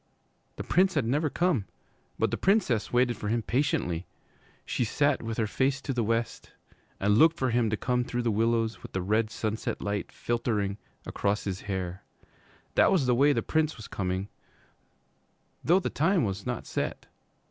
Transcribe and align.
The 0.55 0.63
Prince 0.63 0.95
had 0.95 1.05
never 1.05 1.29
come, 1.29 1.65
but 2.17 2.31
the 2.31 2.35
Princess 2.37 2.91
waited 2.91 3.15
for 3.15 3.27
him 3.27 3.43
patiently. 3.43 4.07
She 4.65 4.83
sat 4.83 5.21
with 5.21 5.37
her 5.37 5.45
face 5.45 5.79
to 5.81 5.93
the 5.93 6.03
west 6.03 6.53
and 6.99 7.19
looked 7.19 7.37
for 7.37 7.51
him 7.51 7.69
to 7.69 7.77
come 7.77 8.03
through 8.03 8.23
the 8.23 8.31
willows 8.31 8.81
with 8.81 8.93
the 8.93 9.01
red 9.03 9.29
sunset 9.29 9.79
light 9.79 10.11
filtering 10.11 10.79
across 11.05 11.43
his 11.43 11.61
hair. 11.61 12.01
That 12.73 12.91
was 12.91 13.05
the 13.05 13.13
way 13.13 13.31
the 13.31 13.43
Prince 13.43 13.77
was 13.77 13.87
coming, 13.87 14.27
though 15.63 15.79
the 15.79 15.91
time 15.91 16.23
was 16.23 16.47
not 16.47 16.65
set. 16.65 17.05